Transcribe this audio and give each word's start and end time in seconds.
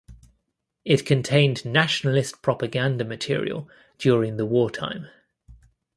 It 0.83 1.05
contained 1.05 1.63
nationalist 1.63 2.41
propaganda 2.41 3.05
material 3.05 3.69
during 3.99 4.37
the 4.37 4.47
wartime. 4.47 5.09